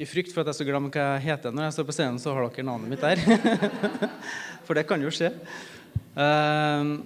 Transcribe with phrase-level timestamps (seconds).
[0.00, 2.20] I frykt for at jeg skal glemme hva jeg heter når jeg står på scenen,
[2.22, 3.20] så har dere navnet mitt der.
[4.66, 5.28] for det kan jo skje.
[6.16, 6.96] Uh,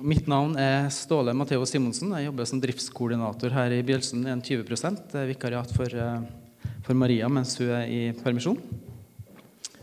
[0.00, 2.14] mitt navn er Ståle Matheo Simonsen.
[2.16, 4.64] Jeg jobber som driftskoordinator her i Bjølsen en 20
[5.12, 8.56] Det vikariat for, uh, for Maria mens hun er i permisjon.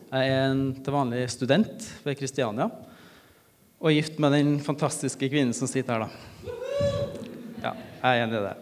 [0.10, 2.72] Jeg er en til vanlig student ved Kristiania
[3.78, 6.54] og gift med den fantastiske kvinnen som sitter her, da.
[7.62, 8.56] Ja, jeg er enig i det.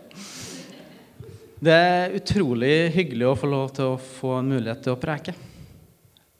[1.64, 5.32] Det er utrolig hyggelig å få lov til å få en mulighet til å preke.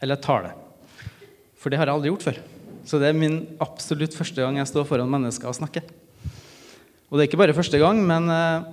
[0.03, 0.49] Eller tale.
[1.55, 2.39] For det har jeg aldri gjort før.
[2.84, 5.85] Så det er min absolutt første gang jeg står foran mennesker og snakker.
[7.07, 8.66] Og det er ikke bare første gang, men eh,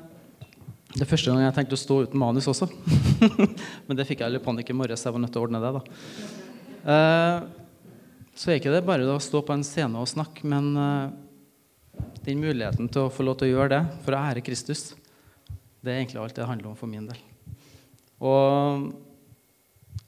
[0.97, 2.67] det er første gang jeg tenkte å stå uten manus også.
[3.87, 5.75] men det fikk jeg litt panikk i morges, jeg var nødt til å ordne det.
[5.77, 5.83] da.
[6.97, 12.09] Eh, så er ikke det bare å stå på en scene og snakke, men eh,
[12.27, 14.89] den muligheten til å få lov til å gjøre det for å ære Kristus,
[15.81, 17.21] det er egentlig alt det handler om for min del.
[18.21, 18.91] Og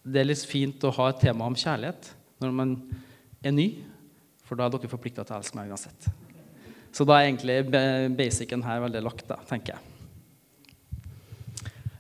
[0.03, 2.11] det er litt fint å ha et tema om kjærlighet
[2.43, 2.75] når man
[3.43, 3.69] er ny,
[4.43, 6.11] for da er dere forplikta til å elske meg uansett.
[6.93, 7.63] Så da er egentlig
[8.19, 9.89] basicen her veldig lagt, da, tenker jeg.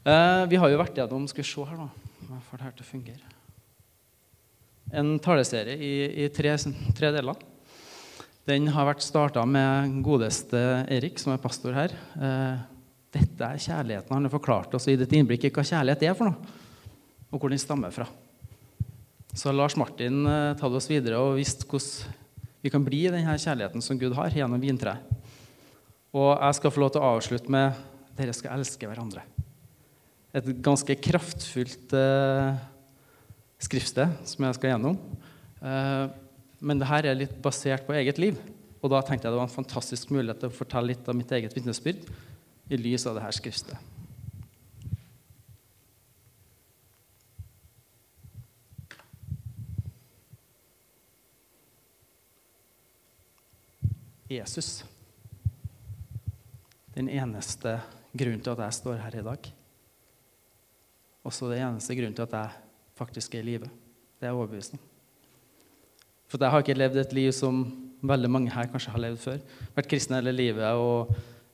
[0.02, 1.86] Eh, vi har jo vært gjennom Skal vi se her, da.
[2.26, 3.30] Hva får det her til å fungere?
[4.92, 5.92] En taleserie i,
[6.24, 6.56] i tre,
[6.98, 7.38] tre, deler.
[8.50, 10.58] Den har vært starta med godeste
[10.90, 11.94] Erik, som er pastor her.
[12.18, 12.71] Eh,
[13.12, 14.14] dette er kjærligheten.
[14.16, 16.54] Han har forklart oss i dette innblikket hva kjærlighet er for noe,
[17.32, 18.06] og hvor den stammer fra.
[19.36, 22.18] Så Lars Martin uh, tatt oss videre og vist hvordan
[22.62, 25.02] vi kan bli i denne kjærligheten som Gud har, gjennom vintreet.
[26.12, 27.78] Og jeg skal få lov til å avslutte med
[28.14, 29.24] dere skal elske hverandre.
[30.36, 32.60] Et ganske kraftfullt eh,
[33.64, 34.98] skriftsted som jeg skal gjennom.
[35.64, 36.04] Eh,
[36.62, 38.38] men det her er litt basert på eget liv.
[38.78, 41.34] Og da tenkte jeg det var en fantastisk mulighet til å fortelle litt av mitt
[41.34, 42.06] eget vitnesbyrd
[42.72, 43.76] i lys av dette skriftet.
[54.32, 54.84] Jesus.
[56.94, 57.76] Den eneste
[58.16, 59.50] grunnen til at jeg står her i dag.
[61.28, 62.62] Også den eneste grunnen til at jeg
[62.96, 63.68] faktisk er i live.
[64.20, 64.80] Det er overbevisende.
[66.28, 67.60] For jeg har ikke levd et liv som
[68.02, 69.42] veldig mange her kanskje har levd før.
[69.76, 71.12] Vært kristen hele livet og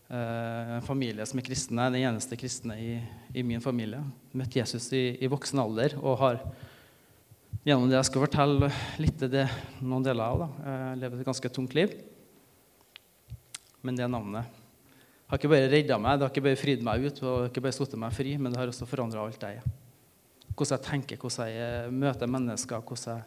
[0.08, 1.90] en familie som er kristne.
[1.92, 2.92] Den eneste kristne i,
[3.36, 4.00] i min familie.
[4.32, 6.38] Møtt Jesus i, i, voksen alder og har
[7.66, 8.70] gjennom det jeg skal fortelle
[9.02, 9.44] litt det,
[9.82, 10.44] noen deler av.
[10.44, 10.70] Da.
[10.72, 11.92] Jeg lever et ganske tungt liv.
[13.84, 14.56] Men det navnet
[15.28, 17.76] har ikke bare redda meg, det har ikke bare fridd meg ut og ikke bare
[17.76, 19.74] satt meg fri, men det har også forandra alt jeg er.
[20.54, 23.26] Hvordan jeg tenker, hvordan jeg møter mennesker, jeg,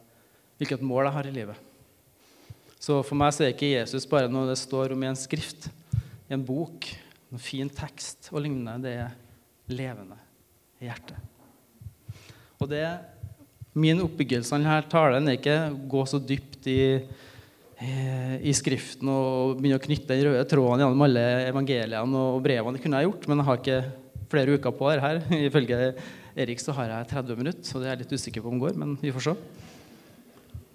[0.58, 1.68] hvilket mål jeg har i livet.
[2.82, 5.70] Så for meg så er ikke Jesus bare noe det står om i en skrift
[6.32, 6.88] en bok,
[7.32, 9.16] en fin tekst og lignende, det er
[9.72, 10.18] levende
[10.82, 11.18] i hjertet.
[12.62, 12.86] Og det
[13.72, 16.82] Min oppbyggelse av denne talen er ikke å gå så dypt i,
[18.44, 22.76] i Skriften og begynne å knytte den røde tråden gjennom alle evangeliene og brevene.
[22.76, 23.78] Det kunne jeg gjort, men jeg har ikke
[24.34, 25.22] flere uker på det her.
[25.48, 25.80] Ifølge
[26.36, 28.76] Erik så har jeg 30 minutter, så det er jeg litt usikker på om går,
[28.84, 29.38] men vi får se.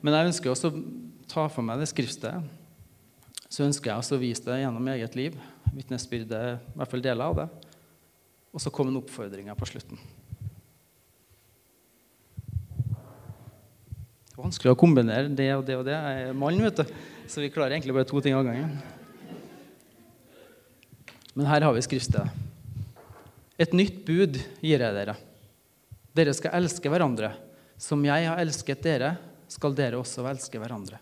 [0.00, 0.83] Men jeg ønsker også å
[1.28, 2.65] ta for meg det skriftstedet
[3.49, 5.37] så ønsker jeg å vise det gjennom eget liv.
[5.77, 7.47] Vitnesbyrdet, i hvert fall deler av det.
[8.57, 10.01] Og så kom en oppfordring på slutten.
[14.27, 15.95] Det er vanskelig å kombinere det og det og det.
[15.97, 16.97] Jeg er mann, vet du.
[17.31, 18.77] Så vi klarer egentlig bare to ting av gangen.
[21.37, 22.45] Men her har vi skriftstedet.
[23.61, 25.17] Et nytt bud gir jeg dere.
[26.17, 27.33] Dere skal elske hverandre.
[27.81, 29.15] Som jeg har elsket dere,
[29.53, 31.01] skal dere også elske hverandre.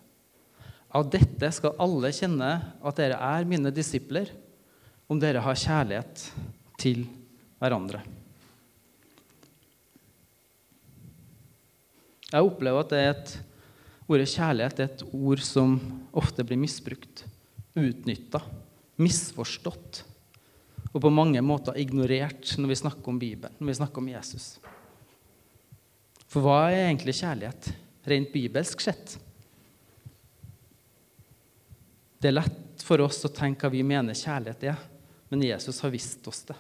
[0.94, 4.30] Av dette skal alle kjenne at dere er mine disipler,
[5.10, 6.28] om dere har kjærlighet
[6.80, 7.02] til
[7.60, 8.00] hverandre.
[12.30, 13.34] Jeg opplever at et,
[14.10, 15.76] ordet kjærlighet er et ord som
[16.14, 17.24] ofte blir misbrukt,
[17.74, 18.40] utnytta,
[19.02, 20.04] misforstått
[20.94, 24.46] og på mange måter ignorert når vi snakker om Bibelen, når vi snakker om Jesus.
[26.30, 27.70] For hva er egentlig kjærlighet,
[28.06, 29.16] rent bibelsk sett?
[32.24, 34.78] Det er lett for oss å tenke hva vi mener kjærlighet er,
[35.28, 36.54] men Jesus har visst oss det.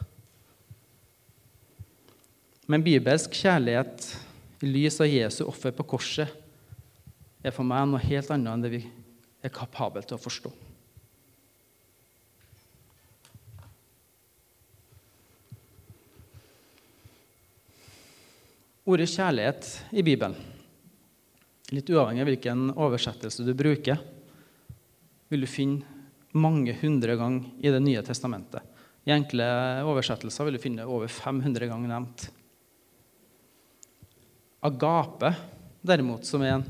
[2.68, 4.10] Men bibelsk kjærlighet
[4.60, 6.28] i lys av Jesu offer på korset
[7.40, 8.82] er for meg noe helt annet enn det vi
[9.40, 10.52] er kapable til å forstå.
[18.84, 20.36] Ordet kjærlighet i Bibelen,
[21.72, 24.10] litt uavhengig av hvilken oversettelse du bruker,
[25.32, 25.84] vil du finne
[26.34, 28.62] mange hundre ganger i Det nye testamentet.
[29.04, 29.44] I enkle
[29.84, 32.30] oversettelser vil du finne over 500 ganger nevnt.
[34.64, 35.34] agape,
[35.84, 36.64] derimot, som er en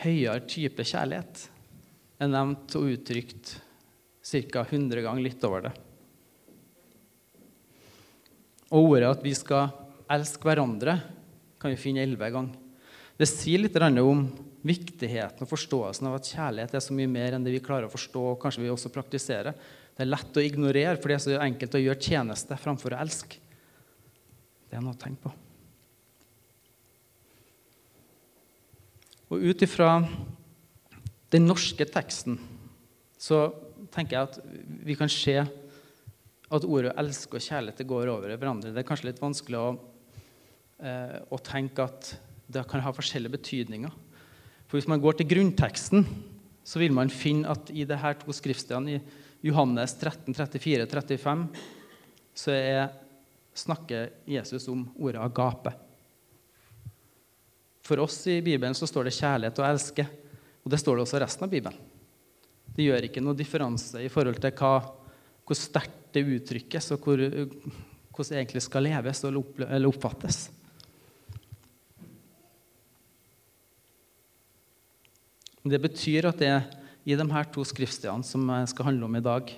[0.00, 1.42] høyere type kjærlighet,
[2.16, 3.58] er nevnt og uttrykt
[4.24, 4.62] ca.
[4.64, 5.74] 100 ganger, litt over det.
[8.72, 9.68] Og ordet at vi skal
[10.10, 10.96] elske hverandre,
[11.60, 12.65] kan vi finne elleve ganger.
[13.16, 14.26] Det sier litt om
[14.66, 17.92] viktigheten og forståelsen av at kjærlighet er så mye mer enn det vi klarer å
[17.92, 19.56] forstå og kanskje vi også praktiserer.
[19.96, 23.00] Det er lett å ignorere, for det er så enkelt å gjøre tjeneste framfor å
[23.00, 23.38] elske.
[24.66, 25.32] Det er noe å tenke på.
[29.32, 29.94] Og ut ifra
[31.34, 32.36] den norske teksten
[33.18, 33.48] så
[33.94, 34.36] tenker jeg at
[34.86, 38.72] vi kan se at ordet 'elske' og 'kjærlighet' går over i hverandre.
[38.72, 39.78] Det er kanskje litt vanskelig å,
[40.78, 43.92] eh, å tenke at det kan ha forskjellige betydninger.
[44.66, 46.06] For Hvis man går til grunnteksten,
[46.66, 51.44] så vil man finne at i de her to skriftstedene, i Johannes 13, 34, 35,
[52.34, 52.88] så er,
[53.54, 55.74] snakker Jesus om ordet 'agape'.
[57.86, 60.06] For oss i Bibelen så står det 'kjærlighet' og 'elske'.
[60.64, 61.78] Og det står det også i resten av Bibelen.
[62.74, 64.82] Det gjør ikke noe differanse i forhold til hva,
[65.46, 70.50] hvor sterkt det uttrykkes, og hvor, hvordan det egentlig skal leves eller oppfattes.
[75.66, 76.66] Det betyr at det er
[77.06, 79.50] i de her to skriftstedene som jeg skal handle om i dag,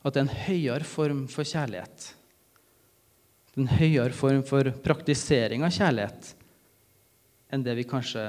[0.00, 2.10] at det er en høyere form for kjærlighet.
[3.58, 6.34] En høyere form for praktisering av kjærlighet
[7.50, 8.28] enn det vi kanskje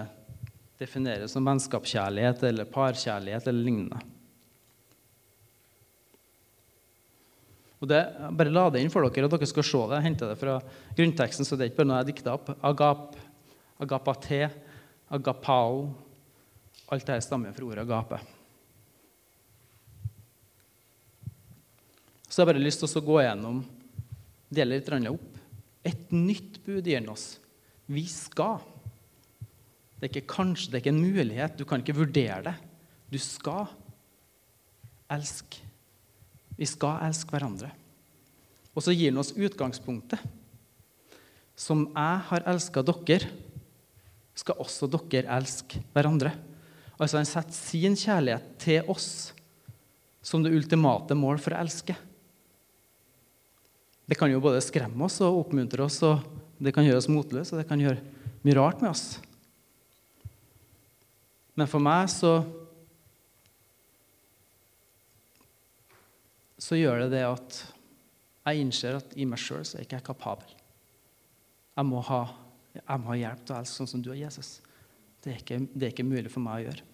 [0.82, 4.00] definerer som vennskapskjærlighet eller parkjærlighet eller lignende.
[7.82, 8.00] Og det,
[8.38, 9.98] bare la det inn for dere, og dere skal se det.
[9.98, 10.58] Jeg henter det fra
[10.98, 12.52] grunnteksten, så det er ikke bare noe jeg dikta opp.
[12.66, 13.16] Agap,
[13.82, 14.50] agapate,
[15.10, 15.88] agapao,
[16.92, 18.20] Alt dette stammer fra ordet 'gape'.
[22.28, 23.64] Så jeg har bare lyst til å gå gjennom
[24.52, 25.40] dele litt opp.
[25.84, 27.40] Et nytt bud gir han oss.
[27.88, 28.60] Vi skal.
[30.00, 31.58] Det er ikke kanskje, det er ikke en mulighet.
[31.58, 32.56] Du kan ikke vurdere det.
[33.12, 33.68] Du skal
[35.12, 35.60] elske.
[36.56, 37.72] Vi skal elske hverandre.
[38.76, 40.20] Og så gir han oss utgangspunktet.
[41.56, 43.28] Som jeg har elska dere,
[44.36, 46.32] skal også dere elske hverandre.
[47.02, 49.32] Altså Han setter sin kjærlighet til oss
[50.22, 51.96] som det ultimate mål for å elske.
[54.06, 56.22] Det kan jo både skremme oss og oppmuntre oss, og
[56.62, 58.04] det kan gjøre oss motløse, og det kan gjøre
[58.46, 59.06] mye rart med oss.
[61.58, 62.36] Men for meg så
[66.62, 67.58] så gjør det det at
[68.46, 70.54] jeg innser at i meg sjøl er jeg ikke kapabel.
[71.78, 72.22] Jeg må, ha,
[72.86, 74.60] ha hjelp til å elske sånn som du og Jesus.
[75.22, 76.91] Det er, ikke, det er ikke mulig for meg å gjøre.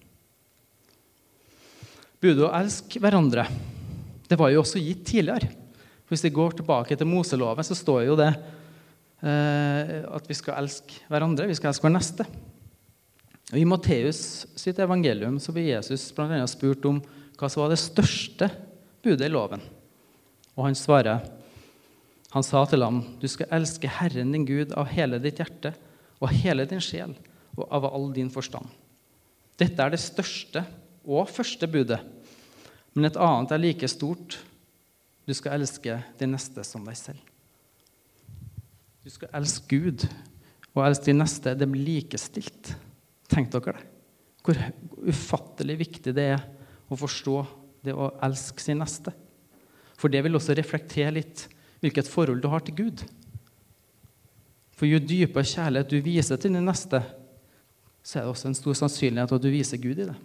[2.21, 3.45] Budet å elske hverandre
[4.27, 5.49] det var jo også gitt tidligere.
[6.07, 8.29] Hvis vi går tilbake til Moseloven, så står jo det
[9.23, 11.47] eh, at vi skal elske hverandre.
[11.47, 12.27] Vi skal elske hver neste.
[13.53, 14.19] Og I Matteus
[14.59, 16.99] sitt evangelium så blir Jesus annet spurt om
[17.39, 18.49] hva som var det største
[19.03, 19.63] budet i loven.
[20.57, 21.33] Og han svarer
[22.35, 25.73] Han sa til ham, 'Du skal elske Herren din Gud av hele ditt hjerte
[26.19, 27.15] og hele din sjel
[27.55, 28.67] og av all din forstand.'
[29.57, 30.65] Dette er det største
[31.07, 32.01] og første budet.
[32.93, 34.37] Men et annet er like stort.
[35.27, 37.21] Du skal elske de neste som deg selv.
[39.03, 40.07] Du skal elske Gud
[40.73, 41.55] og elske de neste.
[41.55, 42.73] Det blir likestilt.
[43.31, 43.85] Tenk dere det.
[44.47, 44.59] Hvor
[45.11, 46.43] ufattelig viktig det er
[46.87, 47.37] å forstå
[47.83, 49.11] det å elske sin neste.
[49.97, 51.47] For det vil også reflektere litt
[51.83, 53.03] hvilket forhold du har til Gud.
[54.77, 57.01] For jo dypere kjærlighet du viser til din neste,
[58.05, 60.17] så er det også en stor sannsynlighet at du viser Gud i det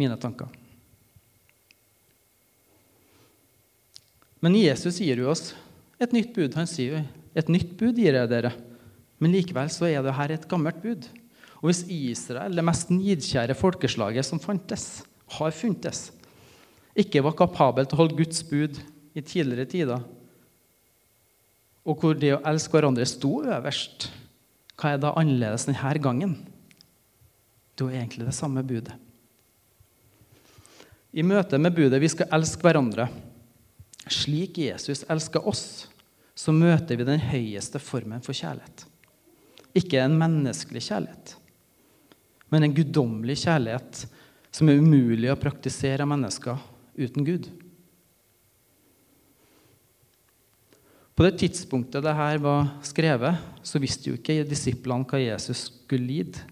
[0.00, 0.50] mine tanker.
[4.42, 5.52] Men Jesus gir jo oss
[6.02, 6.54] et nytt bud.
[6.58, 7.02] Han sier jo
[7.38, 8.52] et nytt bud gir jeg dere.
[9.22, 11.06] Men likevel så er det her et gammelt bud.
[11.62, 15.04] Og hvis Israel, det mest nidkjære folkeslaget som fantes,
[15.38, 16.10] har funtes,
[16.98, 18.80] ikke var kapabel til å holde Guds bud
[19.14, 20.02] i tidligere tider,
[21.82, 24.08] og hvor det å elske hverandre sto øverst,
[24.78, 26.36] hva er da annerledes denne gangen?
[27.74, 28.94] Det er jo egentlig det samme budet.
[31.12, 33.10] I møte med budet vi skal elske hverandre
[34.10, 35.86] slik Jesus elsker oss,
[36.34, 38.86] så møter vi den høyeste formen for kjærlighet.
[39.78, 41.34] Ikke en menneskelig kjærlighet,
[42.52, 44.04] men en guddommelig kjærlighet
[44.52, 46.58] som er umulig å praktisere av mennesker
[46.98, 47.48] uten Gud.
[51.12, 56.42] På det tidspunktet dette var skrevet, så visste jo ikke disiplene hva Jesus skulle lide.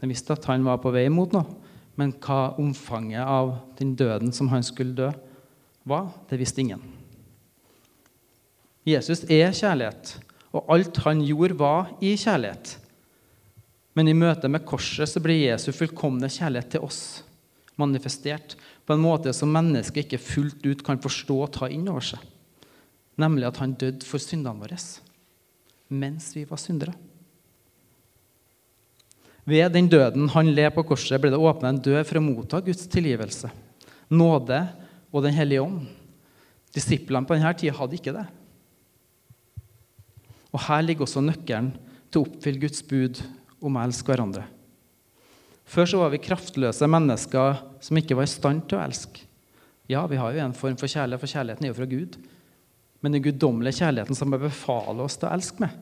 [0.00, 1.61] De visste at han var på vei mot noe.
[2.00, 5.10] Men hva omfanget av den døden som han skulle dø,
[5.84, 6.82] var, det visste ingen.
[8.86, 10.18] Jesus er kjærlighet,
[10.52, 12.76] Og alt han gjorde, var i kjærlighet.
[13.96, 17.22] Men i møte med korset så blir Jesu fullkomne kjærlighet til oss
[17.80, 18.56] manifestert
[18.86, 22.20] på en måte som mennesket ikke fullt ut kan forstå og ta inn over seg.
[23.20, 24.78] Nemlig at han døde for syndene våre
[25.92, 26.94] mens vi var syndere.
[29.48, 32.60] Ved den døden han led på korset, ble det åpna en dør for å motta
[32.62, 33.50] Guds tilgivelse,
[34.12, 34.60] nåde
[35.12, 35.88] og Den hellige ånd.
[36.72, 38.24] Disiplene på denne tida hadde ikke det.
[40.52, 41.72] Og Her ligger også nøkkelen
[42.12, 43.20] til å oppfylle Guds bud
[43.60, 44.46] om å elske hverandre.
[45.68, 49.26] Før så var vi kraftløse mennesker som ikke var i stand til å elske.
[49.90, 52.16] Ja, vi har jo en form for kjærlighet, for kjærligheten er jo fra Gud.
[53.02, 55.74] Men den guddommelige kjærligheten som befaler oss til å elske med,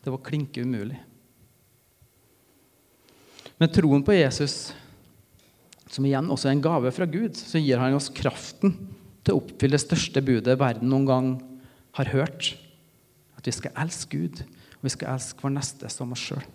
[0.00, 1.00] det var klinke umulig.
[3.60, 4.70] Med troen på Jesus,
[5.90, 8.72] som igjen også er en gave fra Gud, så gir han oss kraften
[9.20, 11.28] til å oppfylle det største budet verden noen gang
[11.98, 12.54] har hørt.
[13.36, 14.40] At vi skal elske Gud,
[14.80, 16.46] og vi skal elske vår neste som oss sjøl.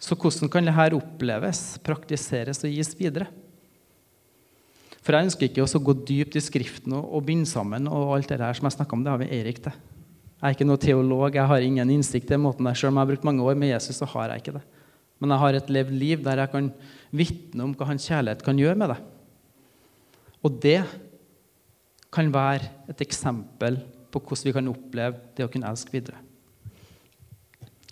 [0.00, 3.26] Så hvordan kan dette oppleves, praktiseres og gis videre?
[5.00, 7.88] For Jeg ønsker ikke å gå dypt i Skriften og, og binde sammen.
[7.88, 9.72] og alt det der som jeg om, Det har vi Erik til.
[10.40, 12.76] Jeg er ikke noen teolog, jeg har ingen innsikt i måten der.
[12.78, 14.62] Selv om jeg har brukt mange år med Jesus, så har jeg ikke det.
[15.20, 16.70] Men jeg har et levd liv der jeg kan
[17.12, 18.98] vitne om hva hans kjærlighet kan gjøre med det.
[20.40, 20.78] Og det
[22.10, 23.76] kan være et eksempel
[24.10, 26.24] på hvordan vi kan oppleve det å kunne elske videre.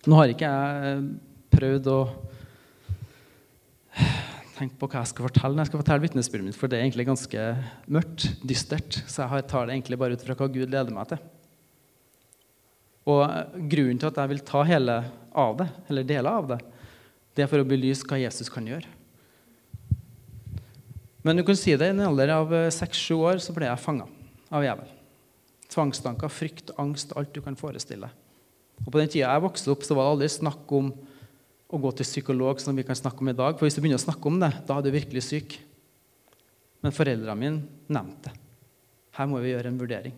[0.09, 1.05] Nå har ikke jeg
[1.53, 2.01] prøvd å
[4.57, 6.89] tenke på hva jeg skal fortelle når jeg skal fortelle vitnesbyrdet mitt, for det er
[6.89, 7.49] egentlig ganske
[7.93, 9.03] mørkt, dystert.
[9.05, 11.21] Så jeg tar det egentlig bare ut fra hva Gud leder meg til.
[13.09, 13.25] Og
[13.71, 14.99] grunnen til at jeg vil ta hele
[15.39, 16.59] av det, eller deler av det,
[17.37, 18.89] det er for å belyse hva Jesus kan gjøre.
[21.25, 24.07] Men du kan si det, i en alder av seks-sju år så ble jeg fanga
[24.55, 24.95] av djevelen.
[25.69, 28.09] Tvangstanker, frykt, angst, alt du kan forestille
[28.81, 30.89] Og På den tida jeg vokste opp, så var det aldri snakk om
[31.69, 33.59] å gå til psykolog, som vi kan snakke om i dag.
[33.59, 35.59] For hvis du begynner å snakke om det, da er du virkelig syk.
[36.81, 38.41] Men foreldrene mine nevnte det.
[39.19, 40.15] Her må vi gjøre en vurdering.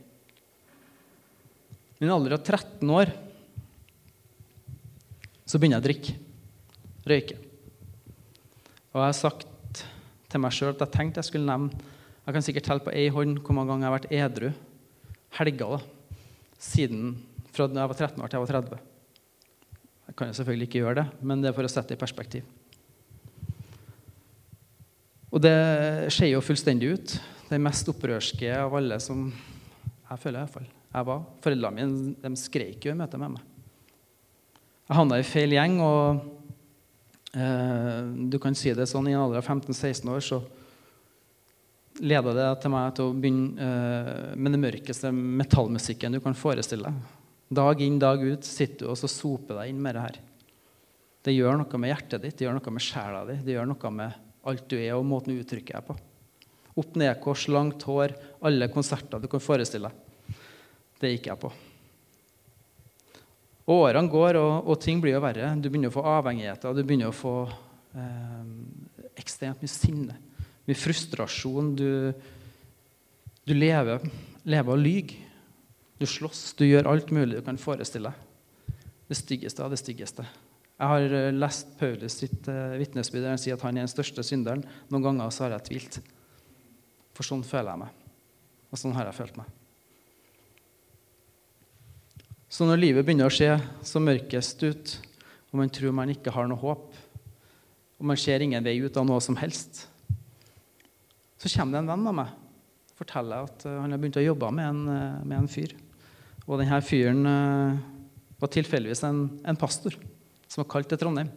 [2.00, 3.11] I en alder av 13 år
[5.45, 6.12] så begynner jeg å drikke.
[7.11, 7.37] Røyke.
[8.90, 9.83] Og jeg har sagt
[10.30, 11.88] til meg sjøl at jeg tenkte jeg skulle nevne
[12.25, 14.50] Jeg kan sikkert telle på ei hånd hvor mange ganger jeg har vært edru
[15.40, 15.78] helger da,
[16.61, 17.12] siden
[17.50, 18.80] fra da jeg var 13 år til jeg var 30.
[20.11, 22.02] Jeg kan jo selvfølgelig ikke gjøre det, men det er for å sette det i
[22.02, 22.49] perspektiv.
[25.30, 25.57] Og det
[26.14, 27.16] skjer jo fullstendig ut.
[27.52, 31.23] Den mest opprørske av alle som jeg føler iallfall jeg var.
[31.44, 33.47] Foreldrene mine de skreik jo i møte med meg.
[34.90, 36.25] Jeg havna i feil gjeng, og
[37.38, 38.00] eh,
[38.32, 40.40] du kan si det sånn i en alder av 15-16 år så
[42.00, 46.90] leda det til meg til å begynne eh, med den mørkeste metallmusikken du kan forestille
[46.90, 47.16] deg.
[47.61, 50.20] Dag inn, dag ut sitter du og så soper deg inn med det her.
[51.26, 53.90] Det gjør noe med hjertet ditt, det gjør noe med sjela di, det gjør noe
[53.92, 55.97] med alt du er, og måten du uttrykker deg på.
[56.80, 58.14] Opp-ned-kors, langt hår,
[58.47, 60.06] alle konserter du kan forestille deg.
[61.00, 61.50] Det gikk jeg på.
[63.71, 65.52] Og Årene går, og, og, ting blir jo verre.
[65.57, 66.75] Du begynner å få avhengigheter.
[66.75, 67.35] Du begynner å få
[67.95, 68.49] eh,
[69.21, 70.16] ekstremt mye sinne,
[70.66, 71.73] mye frustrasjon.
[71.78, 71.90] Du,
[73.47, 74.04] du lever,
[74.45, 75.19] lever og lyver.
[76.00, 78.76] Du slåss, du gjør alt mulig du kan forestille deg.
[79.11, 80.25] Det styggeste av det styggeste.
[80.80, 83.92] Jeg har eh, lest Paulus sitt eh, vitnesbyrd der han sier at han er den
[83.92, 84.64] største synderen.
[84.88, 86.00] Noen ganger så har jeg tvilt.
[87.16, 88.04] For sånn føler jeg meg.
[88.73, 89.60] Og sånn har jeg følt meg.
[92.50, 93.47] Så når livet begynner å se
[93.87, 94.97] så mørkest ut,
[95.50, 96.88] og man tror man ikke har noe håp,
[98.00, 99.85] og man ser ingen vei ut av noe som helst,
[101.40, 102.33] så kommer det en venn av meg
[102.90, 105.73] og forteller at eh, han har begynt å jobbe med en, eh, med en fyr.
[106.45, 107.78] Og denne fyren eh,
[108.42, 109.95] var tilfeldigvis en, en, pastor
[110.50, 111.30] som var kalt til Trondheim.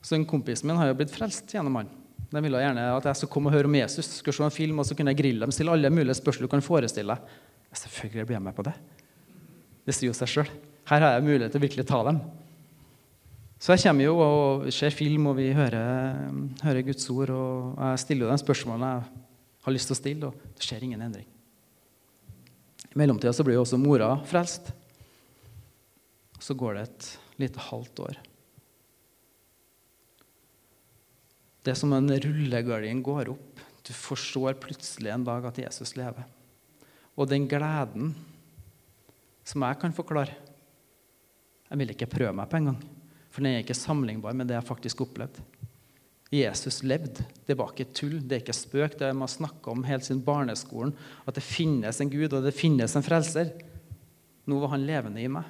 [0.00, 1.90] Så en kompisen min har jo blitt frelst gjennom han.
[2.32, 4.80] De ville gjerne at jeg skulle komme og høre om Jesus, skulle se en film,
[4.80, 7.38] og så kunne jeg grille dem, stille alle mulige spørsmål du kan forestille deg.
[7.82, 8.78] Selvfølgelig blir jeg med på det.
[9.86, 10.52] Det sier jo seg sjøl.
[10.90, 12.20] Her har jeg mulighet til å virkelig ta dem.
[13.62, 16.18] Så jeg kommer jo og ser film, og vi hører,
[16.64, 17.30] hører Guds ord.
[17.30, 19.22] Og jeg stiller jo de spørsmålene jeg
[19.66, 21.28] har lyst til å stille, og det skjer ingen endring.
[22.90, 24.72] I mellomtida så blir jo også mora frelst.
[26.42, 27.08] Så går det et
[27.44, 28.18] lite halvt år.
[31.62, 33.62] Det er som en rullegardin går opp.
[33.86, 36.26] Du forstår plutselig en dag at Jesus lever.
[37.14, 38.16] Og den gleden
[39.44, 40.34] som jeg kan forklare.
[41.68, 42.78] Jeg vil ikke prøve meg på engang,
[43.32, 45.44] for den er ikke sammenlignbar med det jeg faktisk opplevde.
[46.32, 47.26] Jesus levde.
[47.44, 48.94] Det var ikke tull, det er ikke spøk.
[48.96, 50.94] Det er man snakka om helt siden barneskolen,
[51.28, 53.50] at det finnes en Gud og det finnes en frelser.
[54.48, 55.44] Nå var han levende i meg.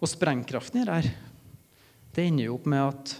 [0.00, 1.10] Og sprengkraften i det her,
[2.16, 3.12] det ender jo opp med at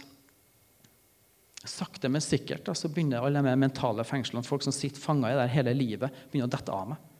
[1.69, 5.37] sakte, men sikkert da, så begynner alle de mentale fengslene, folk som sitter fanga i
[5.37, 7.10] det hele livet, begynner å dette av meg.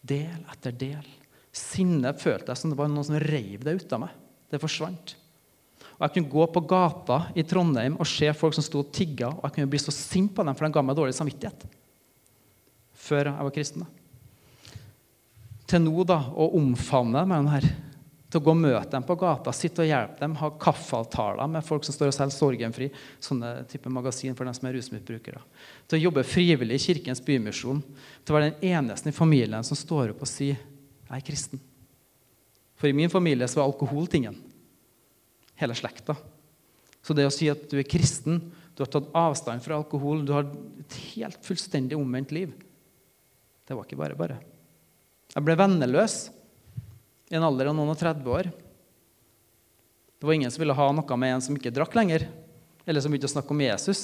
[0.00, 1.06] Del etter del.
[1.52, 4.14] Sinnet følte jeg som det var noen som reiv det ut av meg.
[4.50, 5.16] Det forsvant.
[5.98, 9.28] Og Jeg kunne gå på gata i Trondheim og se folk som sto og tigga,
[9.34, 11.66] og jeg kunne bli så sint på dem, for de ga meg dårlig samvittighet.
[12.96, 13.84] Før jeg var kristen.
[15.68, 17.68] Til nå da, å omfavne meg her,
[18.30, 21.66] til å gå og møte dem på gata, sitte og hjelpe dem, ha kaffeavtaler med
[21.66, 22.86] folk som står og selger Sorgenfri,
[23.18, 25.42] sånne type magasin for dem som er rusmisbrukere.
[25.90, 27.82] Til å jobbe frivillig i Kirkens Bymisjon.
[28.22, 31.64] Til å være den eneste i familien som står opp og sier 'Jeg er kristen'.
[32.76, 34.36] For i min familie så var alkohol tingen
[35.56, 36.16] hele slekta.
[37.02, 40.32] Så det å si at du er kristen, du har tatt avstand fra alkohol, du
[40.32, 40.44] har
[40.78, 42.52] et helt fullstendig omvendt liv,
[43.66, 44.38] det var ikke bare bare.
[45.34, 46.30] Jeg ble venneløs
[47.30, 48.50] i en alder av noen og 30 år.
[50.20, 52.26] Det var ingen som ville ha noe med en som ikke drakk lenger,
[52.84, 54.02] eller som begynte å snakke om Jesus.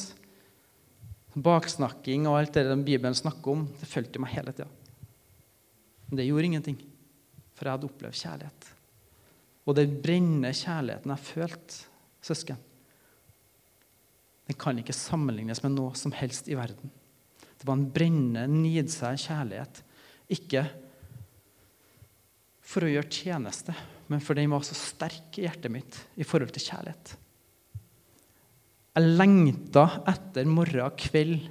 [1.35, 4.71] Baksnakking og alt det den Bibelen snakker om, det fulgte meg hele tida.
[6.07, 6.79] Men det gjorde ingenting,
[7.59, 8.71] for jeg hadde opplevd kjærlighet.
[9.67, 11.83] Og den brennende kjærligheten jeg følte,
[12.25, 12.63] søsken,
[14.47, 16.93] den kan ikke sammenlignes med noe som helst i verden.
[17.59, 19.81] Det var en brennende, nidsær kjærlighet.
[20.31, 20.69] Ikke
[22.67, 23.75] for å gjøre tjeneste,
[24.11, 27.15] men for den var så sterk i hjertet mitt i forhold til kjærlighet.
[28.97, 31.45] Jeg lengta etter morgen og kveld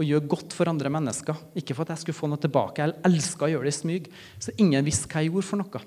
[0.00, 1.38] å gjøre godt for andre mennesker.
[1.60, 2.82] Ikke for at jeg skulle få noe tilbake.
[2.82, 4.08] Jeg elska å gjøre det i smyg,
[4.42, 5.82] så ingen visste hva jeg gjorde for noe.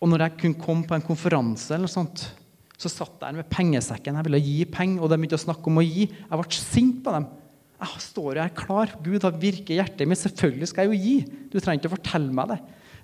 [0.00, 2.24] Og når jeg kunne komme på en konferanse, eller noe sånt,
[2.80, 4.16] så satt jeg der med pengesekken.
[4.16, 6.06] Jeg ville gi penger, og de begynte å snakke om å gi.
[6.08, 7.26] Jeg ble sint på dem.
[7.80, 8.92] Jeg står jo her klar.
[9.00, 10.20] Gud har virket hjertet mitt.
[10.20, 11.46] Selvfølgelig skal jeg jo gi.
[11.48, 12.58] Du trenger ikke å fortelle meg det.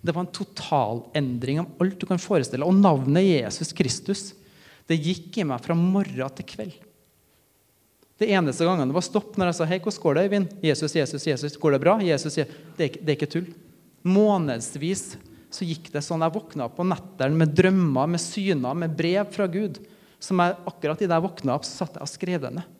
[0.04, 4.28] Det var en totalendring av alt du kan forestille Og navnet Jesus Kristus
[4.86, 6.74] det gikk i meg fra morgen til kveld.
[8.16, 10.52] Det eneste gangen det var stopp når jeg sa hei, hvordan går det, Øyvind?
[10.64, 11.56] Jesus, Jesus, Jesus.
[11.60, 11.96] Går det bra?
[12.00, 12.60] Jesus, Jesus.
[12.78, 13.48] Det, er, det er ikke tull.
[14.06, 15.16] Månedsvis
[15.52, 16.22] så gikk det sånn.
[16.22, 19.82] Jeg våkna opp på nettene med drømmer, med syner, med brev fra Gud.
[20.22, 22.75] Som jeg akkurat idet jeg våkna opp, så satt jeg og skrev det ned.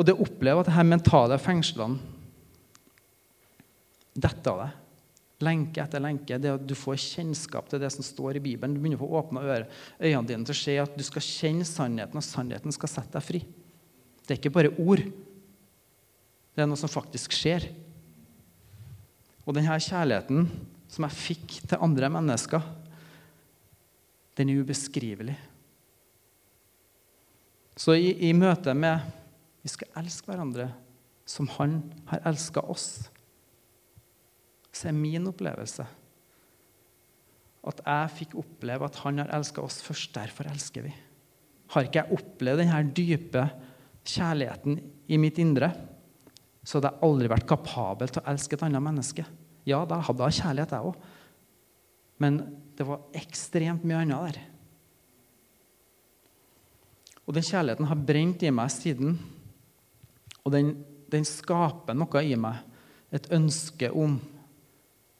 [0.00, 2.00] Og det å oppleve at disse mentale fengslene
[4.16, 4.78] detter av deg,
[5.44, 8.80] lenke etter lenke, det at du får kjennskap til det som står i Bibelen Du
[8.80, 12.24] begynner å få åpna øynene dine til å se at du skal kjenne sannheten, og
[12.24, 13.42] sannheten skal sette deg fri.
[14.24, 15.04] Det er ikke bare ord.
[16.56, 17.68] Det er noe som faktisk skjer.
[19.44, 20.48] Og denne kjærligheten
[20.90, 22.64] som jeg fikk til andre mennesker,
[24.40, 25.36] den er ubeskrivelig.
[27.80, 29.19] Så i, i møte med
[29.60, 30.70] Vi skal elske hverandre
[31.28, 33.10] som han har elska oss.
[34.72, 35.86] Så er min opplevelse
[37.70, 40.14] at jeg fikk oppleve at han har elska oss først.
[40.16, 40.92] Derfor elsker vi.
[41.74, 43.44] Har ikke jeg opplevd denne dype
[44.08, 44.78] kjærligheten
[45.12, 45.68] i mitt indre,
[46.64, 49.24] så hadde jeg aldri vært kapabel til å elske et annet menneske.
[49.68, 50.96] Ja, da hadde jeg kjærlighet, jeg òg.
[52.20, 52.40] Men
[52.76, 54.40] det var ekstremt mye annet der.
[57.28, 59.18] Og den kjærligheten har brent i meg siden.
[60.44, 60.74] Og den,
[61.12, 62.62] den skaper noe i meg.
[63.14, 64.18] Et ønske om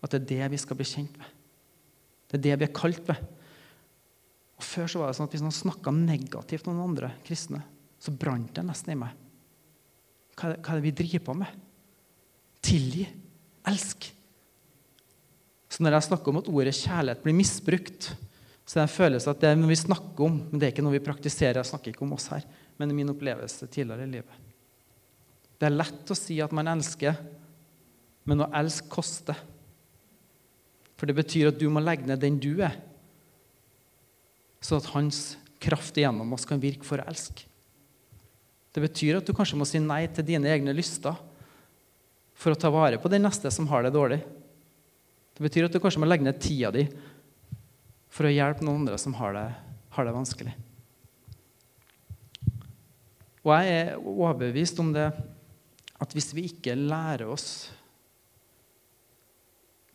[0.01, 1.37] at det er det vi skal bli kjent med.
[2.31, 3.19] Det er det vi er kalt ved.
[4.61, 7.63] Og Før så var det sånn at hvis noen snakka negativt om noen andre kristne,
[8.01, 9.17] så brant det nesten i meg.
[10.37, 11.61] Hva er, det, hva er det vi driver på med?
[12.65, 13.07] Tilgi.
[13.69, 14.09] Elsk.
[15.71, 18.11] Så når jeg snakker om at ordet kjærlighet blir misbrukt,
[18.65, 20.85] så det en følelse at det er noe vi snakker om, men det er ikke
[20.87, 21.59] noe vi praktiserer.
[21.61, 22.47] Jeg snakker ikke om oss her,
[22.79, 24.50] men min opplevelse tidligere i livet.
[25.61, 27.19] Det er lett å si at man elsker,
[28.25, 29.37] men å elske koster.
[30.97, 32.79] For det betyr at du må legge ned den du er,
[34.61, 37.45] så at hans kraft igjennom oss kan virke for å elske.
[38.73, 41.17] Det betyr at du kanskje må si nei til dine egne lyster
[42.41, 44.21] for å ta vare på den neste som har det dårlig.
[45.37, 46.87] Det betyr at du kanskje må legge ned tida di
[48.11, 49.47] for å hjelpe noen andre som har det,
[49.97, 50.55] har det vanskelig.
[53.41, 55.09] Og jeg er overbevist om det
[56.01, 57.69] at hvis vi ikke lærer oss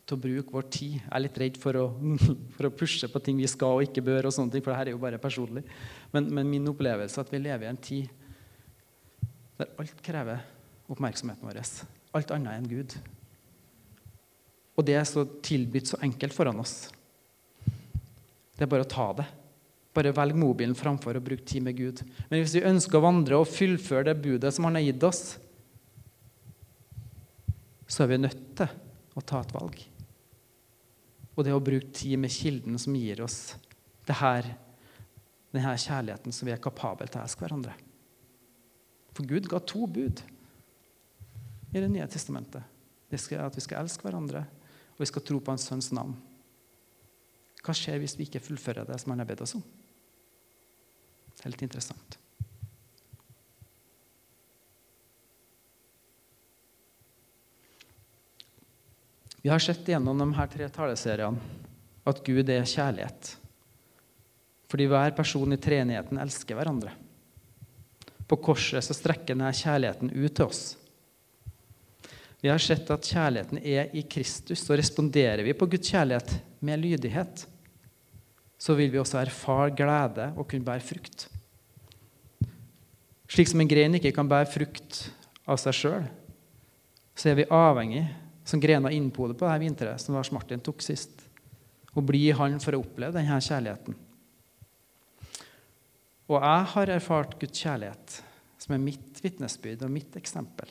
[0.05, 1.85] til å bruke vår tid Jeg er litt redd for å,
[2.55, 4.91] for å pushe på ting vi skal og ikke bør, og sånne ting, for dette
[4.91, 5.65] er jo bare personlig.
[6.13, 8.21] Men, men min opplevelse er at vi lever i en tid
[9.55, 10.43] der alt krever
[10.91, 11.61] oppmerksomheten vår.
[12.15, 12.95] Alt annet enn Gud.
[14.75, 16.89] Og det er så tilbudt så enkelt foran oss.
[18.55, 19.25] Det er bare å ta det.
[19.95, 22.01] Bare velg mobilen framfor å bruke tid med Gud.
[22.27, 25.23] Men hvis vi ønsker å vandre og fullføre det budet som Han har gitt oss,
[27.87, 28.69] så er vi nødt til
[29.15, 29.79] å ta et valg.
[31.35, 33.55] Og det å bruke tid med kilden som gir oss
[34.07, 34.47] det her,
[35.53, 37.75] denne kjærligheten som vi er kapable til å elske hverandre.
[39.15, 40.23] For Gud ga to bud
[41.75, 42.63] i Det nye testamentet.
[43.11, 44.45] Det skal, at vi skal elske hverandre,
[44.95, 46.15] og vi skal tro på Hans sønns navn.
[47.65, 49.63] Hva skjer hvis vi ikke fullfører det som han har bedt oss om?
[51.43, 52.17] Helt interessant.
[59.45, 61.37] Vi har sett gjennom de her tre taleseriene
[62.09, 63.27] at Gud er kjærlighet.
[64.65, 66.95] Fordi hver person i treenigheten elsker hverandre.
[68.25, 70.63] På korset så strekker denne kjærligheten ut til oss.
[72.41, 76.81] Vi har sett at kjærligheten er i Kristus, og responderer vi på Guds kjærlighet med
[76.81, 77.45] lydighet,
[78.57, 81.29] så vil vi også erfare glede og kunne bære frukt.
[83.29, 85.03] Slik som en grein ikke kan bære frukt
[85.45, 86.13] av seg sjøl,
[87.13, 88.07] så er vi avhengig,
[88.45, 91.25] som grena innpå det på dette vinteret, som Lars Martin tok sist,
[91.95, 93.95] å bli Han for å oppleve denne kjærligheten.
[96.25, 98.19] Og jeg har erfart Guds kjærlighet,
[98.61, 100.69] som er mitt vitnesbyrd og mitt eksempel.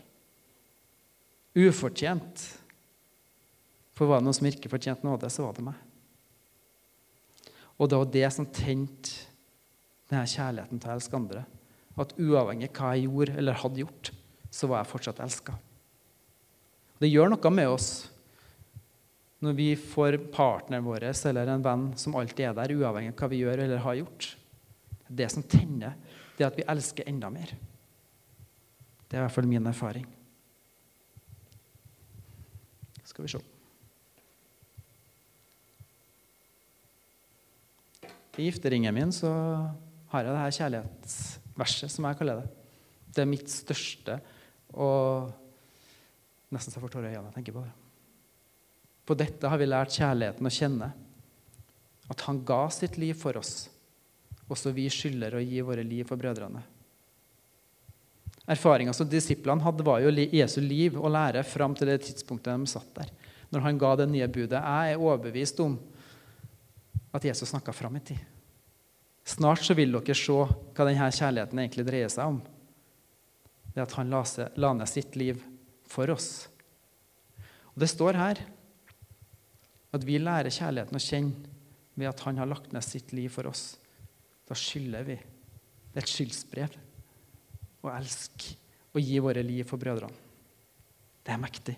[1.55, 2.47] Ufortjent.
[3.95, 5.79] For var det noen som ikke fortjente nåde, så var det meg.
[7.79, 9.31] Og det var det som tente
[10.11, 11.45] denne kjærligheten til å elske andre.
[11.99, 14.11] At uavhengig av hva jeg gjorde eller hadde gjort,
[14.51, 15.55] så var jeg fortsatt elska.
[17.03, 17.89] Det gjør noe med oss
[19.45, 23.29] når vi får partneren vår eller en venn som alltid er der, uavhengig av hva
[23.29, 24.29] vi gjør eller har gjort.
[25.09, 25.99] Det som tenner,
[26.37, 27.53] det er at vi elsker enda mer.
[29.05, 30.07] Det er i hvert fall min erfaring.
[33.05, 33.43] Skal vi se.
[38.35, 39.31] I gifteringen min så
[40.11, 42.49] har jeg det her kjærlighetsverset, som jeg kaller det.
[43.15, 44.19] Det er mitt største
[44.73, 45.31] og
[46.53, 47.73] Nesten så jeg får tårer i øynene jeg tenker på det.
[49.05, 50.91] På dette har vi lært kjærligheten å kjenne.
[52.13, 53.69] At han ga sitt liv for oss
[54.53, 56.63] også vi skylder å gi våre liv for brødrene.
[58.51, 62.69] Erfaringa som disiplene hadde, var jo Jesu liv og lære fram til det tidspunktet de
[62.69, 63.13] satt der.
[63.55, 64.61] Når han ga det nye budet.
[64.61, 65.79] Jeg er overbevist om
[67.15, 68.21] at Jesus snakka fram i tid.
[69.25, 72.43] Snart så vil dere se hva denne kjærligheten egentlig dreier seg om.
[73.73, 74.21] Det at han la,
[74.61, 75.41] la ned sitt liv
[75.95, 76.49] for oss.
[77.75, 78.43] Og Det står her
[79.95, 81.53] at vi lærer kjærligheten å kjenne
[81.95, 83.77] ved at han har lagt ned sitt liv for oss.
[84.49, 85.17] Da skylder vi.
[85.95, 86.79] Det er et skyldsbrev
[87.85, 88.57] å elske
[88.95, 90.23] og gi våre liv for brødrene.
[91.25, 91.75] Det er mektig.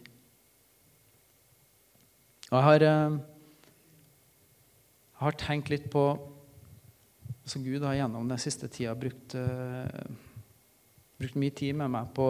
[2.51, 3.19] Og jeg har, eh,
[5.13, 6.07] jeg har tenkt litt på
[7.47, 9.87] altså Gud har gjennom den siste tida brukt, uh,
[11.15, 12.27] brukt mye tid med meg på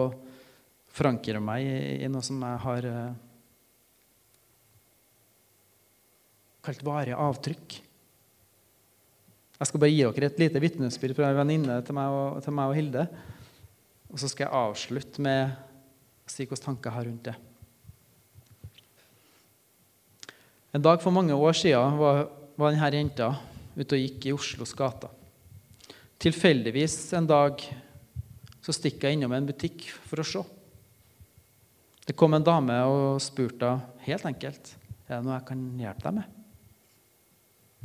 [0.97, 3.15] forankre meg i, i noe som jeg har uh,
[6.65, 7.77] kalt varige avtrykk.
[9.57, 11.97] Jeg skal bare gi dere et lite vitnesbyrd fra en venninne til,
[12.45, 13.07] til, meg og Hilde.
[14.11, 17.37] Og så skal jeg avslutte med å si hvilke tanker jeg har rundt det.
[20.75, 22.27] En dag for mange år siden var,
[22.59, 23.31] var denne jenta
[23.77, 25.09] ute og gikk i Oslos gater.
[26.21, 27.61] Tilfeldigvis en dag
[28.61, 30.43] så stikker jeg innom en butikk for å se.
[32.07, 33.73] Det kom en dame og spurte
[34.05, 34.75] helt enkelt
[35.07, 36.33] er det noe jeg kan hjelpe deg med.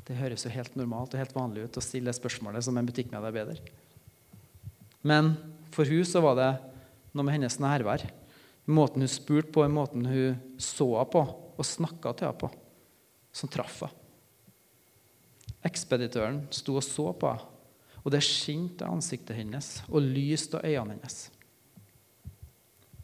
[0.03, 3.61] Det høres jo helt normalt og helt vanlig ut å stille spørsmålet som en butikkmedarbeider.
[5.07, 5.35] Men
[5.75, 6.51] for hun så var det
[7.15, 8.05] noe med hennes nærvær.
[8.71, 12.51] Måten hun spurte på, måten hun så på og snakka til henne på,
[13.35, 13.99] som traff henne.
[15.63, 17.49] Ekspeditøren sto og så på henne,
[18.03, 21.19] og det skinte ansiktet hennes og lyste øynene hennes.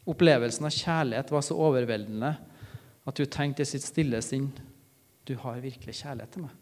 [0.09, 2.31] Opplevelsen av kjærlighet var så overveldende
[3.09, 4.49] at hun tenkte i sitt stille sinn
[5.27, 6.53] du har virkelig kjærlighet til meg.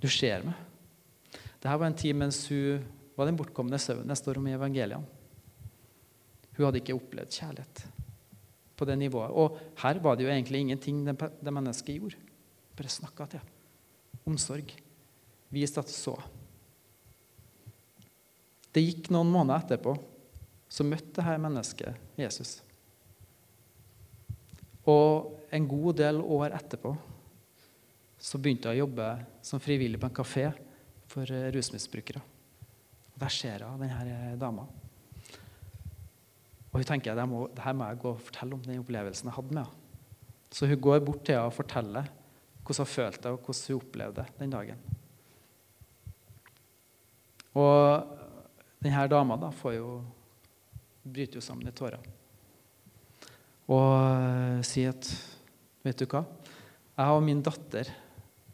[0.00, 0.56] Du ser meg.
[1.60, 2.84] Dette var en tid mens hun
[3.16, 5.04] var den bortkomne søvnen det står om i evangeliene.
[6.56, 7.84] Hun hadde ikke opplevd kjærlighet
[8.76, 9.32] på det nivået.
[9.32, 12.20] Og her var det jo egentlig ingenting det, mennesket gjorde.
[12.76, 13.44] Bare snakka til.
[14.28, 14.72] Omsorg.
[15.52, 16.16] Viste at så.
[18.72, 19.94] Det gikk noen måneder etterpå.
[20.76, 22.58] Så møtte dette mennesket Jesus.
[24.86, 26.92] Og en god del år etterpå
[28.26, 29.06] så begynte jeg å jobbe
[29.44, 30.50] som frivillig på en kafé
[31.10, 32.20] for eh, rusmisbrukere.
[33.16, 34.66] Der ser jeg denne eh, dama.
[36.70, 37.22] Og hun tenker at
[37.56, 39.82] det her må jeg gå og fortelle om den opplevelsen jeg hadde med henne.
[40.52, 42.10] Så hun går bort til henne og forteller
[42.66, 44.84] hvordan hun følte og hvordan hun opplevde den dagen.
[47.56, 48.12] Og
[48.84, 49.90] denne dama da får jo,
[51.06, 52.00] bryter jo sammen i tårer.
[53.66, 55.10] og sier at
[55.86, 56.24] Vet du hva?
[56.96, 57.92] Jeg og min datter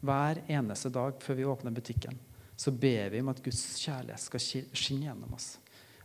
[0.05, 2.13] hver eneste dag før vi åpner butikken,
[2.53, 5.55] så ber vi om at Guds kjærlighet skal skinne gjennom oss.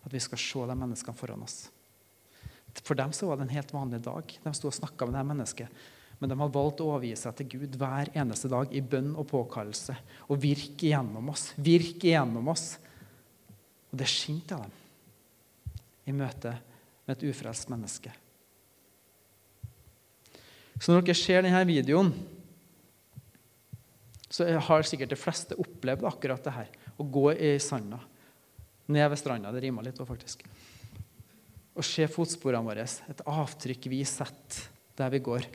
[0.07, 1.59] At vi skal se de menneskene foran oss.
[2.81, 4.33] For dem så var det en helt vanlig dag.
[4.41, 5.85] De sto og snakka med det mennesket.
[6.19, 9.29] Men de har valgt å overgi seg til Gud hver eneste dag i bønn og
[9.29, 9.99] påkallelse.
[10.33, 11.51] Og virke gjennom oss.
[11.61, 12.71] Virke gjennom oss.
[13.93, 14.88] Og det skinte av dem
[16.09, 16.55] i møte
[17.07, 18.13] med et ufrelst menneske.
[20.79, 22.13] Så når dere ser denne videoen,
[24.29, 26.73] så har sikkert de fleste opplevd akkurat det her.
[27.01, 27.99] Å gå i sanda.
[28.93, 29.53] Ned ved stranda.
[29.53, 30.45] Det rimer litt òg, faktisk.
[31.79, 32.85] Og se fotsporene våre.
[32.85, 34.69] Et avtrykk vi setter
[34.99, 35.47] der vi går.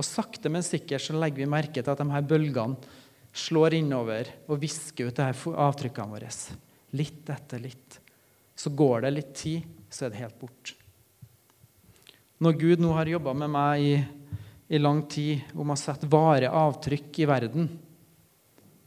[0.00, 2.98] Og sakte, men sikkert så legger vi merke til at de her bølgene
[3.36, 6.30] slår innover og visker ut de her avtrykkene våre.
[6.96, 8.00] Litt etter litt.
[8.54, 10.76] Så går det litt tid, så er det helt borte.
[12.40, 13.94] Når Gud nå har jobba med meg i,
[14.72, 17.68] i, lang tid om å sette vare avtrykk i verden,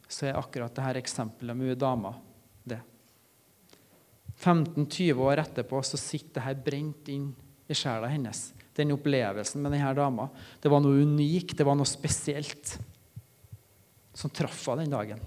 [0.07, 2.15] så er akkurat dette eksempelet med dama
[2.65, 2.79] det.
[4.41, 7.29] 15-20 år etterpå så sitter dette brent inn
[7.69, 10.27] i sjela hennes den opplevelsen med denne dama.
[10.61, 12.77] Det var noe unikt, det var noe spesielt
[14.13, 15.21] som traff henne den dagen.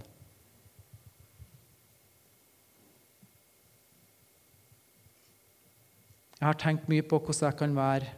[6.36, 8.10] Jeg har tenkt mye på hvordan jeg kan være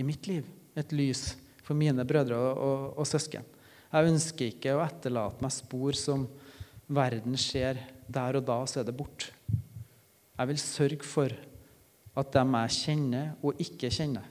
[0.00, 3.44] i mitt liv et lys for mine brødre og, og, og søsken.
[3.92, 6.26] Jeg ønsker ikke å etterlate meg spor som
[6.90, 7.78] verden ser
[8.10, 9.30] der og da, så er det borte.
[10.34, 11.34] Jeg vil sørge for
[12.14, 14.26] at dem jeg kjenner og ikke kjenner,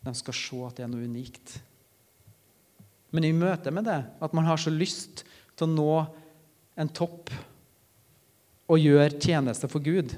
[0.00, 1.58] de skal se at det er noe unikt.
[3.14, 5.24] Men i møte med det, at man har så lyst
[5.58, 5.94] til å nå
[6.80, 7.30] en topp
[8.70, 10.14] og gjøre tjeneste for Gud,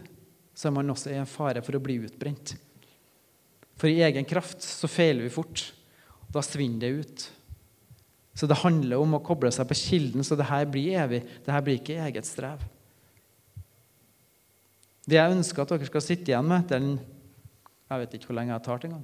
[0.54, 2.54] så er man også i en fare for å bli utbrent.
[3.80, 5.64] For i egen kraft så feiler vi fort.
[6.28, 7.24] og Da svinner det ut.
[8.34, 11.22] Så det handler om å koble seg på kilden, så det her blir evig.
[11.44, 12.62] Det her blir ikke eget strev.
[15.02, 16.92] Det jeg ønsker at dere skal sitte igjen med etter den
[17.90, 19.02] Jeg vet ikke hvor lenge jeg har talt engang.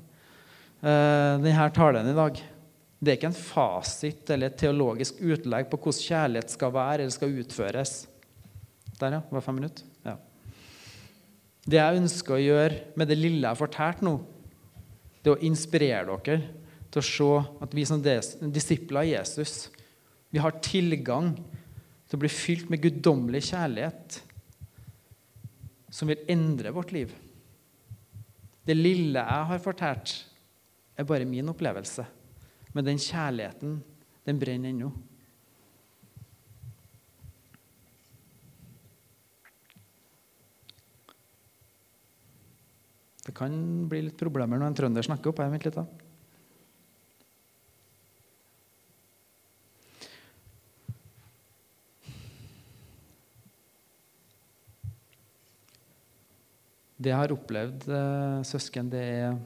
[0.79, 2.39] Uh, denne talen i dag.
[2.99, 7.15] Det er ikke en fasit eller et teologisk utlegg på hvordan kjærlighet skal være eller
[7.15, 7.93] skal utføres.
[8.99, 9.21] Der, ja.
[9.21, 9.88] Det var fem minutter.
[11.69, 14.15] Det jeg ønsker å gjøre med det lille jeg har fortalt nå,
[15.21, 16.39] det er å inspirere dere
[16.89, 17.33] til å se
[17.67, 19.57] at vi som disipler av Jesus
[20.33, 21.35] vi har tilgang
[22.09, 24.19] til å bli fylt med guddommelig kjærlighet
[25.93, 27.13] som vil endre vårt liv.
[28.65, 30.13] Det lille jeg har fortalt,
[30.99, 32.05] er bare min opplevelse.
[32.75, 33.79] Men den kjærligheten,
[34.29, 34.91] den brenner ennå.
[43.29, 43.53] Det kan
[43.85, 45.85] bli litt problemer når en trønder snakker opp Jeg litt, da.
[56.99, 59.37] Det jeg har opplevd, eh, søsken, det er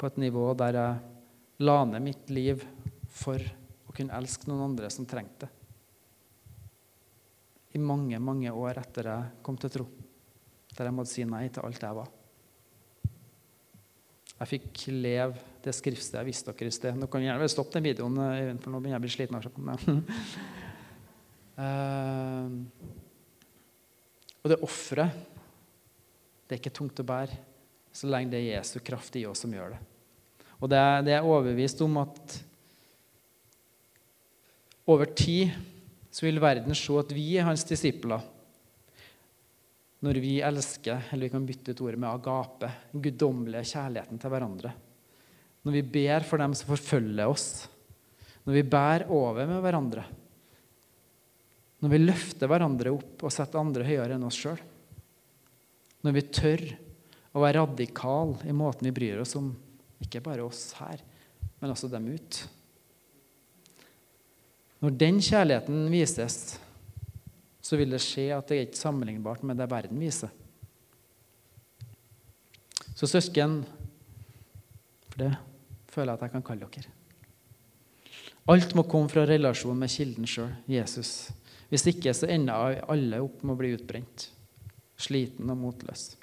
[0.00, 2.64] på et nivå der jeg la ned mitt liv
[3.04, 5.50] for å kunne elske noen andre som trengte det.
[7.76, 9.86] I mange, mange år etter jeg kom til tro.
[10.72, 12.08] Der jeg måtte si nei til alt jeg var.
[14.40, 16.96] Jeg fikk leve det skriftstedet jeg viste dere i sted.
[16.96, 19.36] Nå kan gjerne stoppe den videoen, eh, for nå begynner jeg å bli sliten.
[21.60, 22.48] uh,
[24.40, 25.12] og det offeret
[26.48, 27.36] det er ikke tungt å bære
[27.94, 29.80] så lenge det er Jesu kraft i oss som gjør det.
[30.60, 32.36] Og det er, det er overbevist om at
[34.90, 35.52] over tid
[36.10, 38.24] så vil verden se at vi er hans disipler
[40.00, 44.32] når vi elsker, eller vi kan bytte ut ordet med agape, den guddommelige kjærligheten til
[44.32, 44.72] hverandre.
[45.60, 47.48] Når vi ber for dem som forfølger oss.
[48.46, 50.06] Når vi bærer over med hverandre.
[51.84, 54.60] Når vi løfter hverandre opp og setter andre høyere enn oss sjøl.
[56.00, 56.64] Når vi tør
[57.36, 59.52] å være radikal i måten vi bryr oss om
[60.00, 61.02] ikke bare oss her,
[61.60, 62.40] men også dem ut.
[64.80, 66.56] Når den kjærligheten vises,
[67.60, 70.32] så vil det skje at det er ikke sammenlignbart med det verden viser.
[72.96, 73.62] Så søsken
[75.10, 75.30] For det
[75.90, 76.96] føler jeg at jeg kan kalle dere.
[78.50, 81.30] Alt må komme fra relasjonen med kilden sjøl, Jesus.
[81.70, 84.28] Hvis ikke så ender alle opp med å bli utbrent
[85.00, 86.14] sliten og motløs.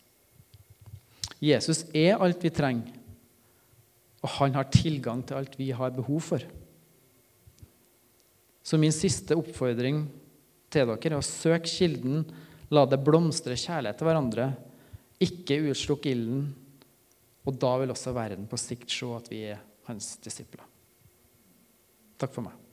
[1.43, 2.93] Jesus er alt vi trenger,
[4.23, 6.45] og han har tilgang til alt vi har behov for.
[8.65, 10.01] Så min siste oppfordring
[10.77, 12.23] til dere og søk kilden,
[12.69, 14.47] la det blomstre kjærlighet til hverandre
[15.23, 16.45] ikke utslukk ilden,
[17.47, 20.65] og da vil også verden på sikt se at vi er hans disipler.
[22.19, 22.66] Takk for meg.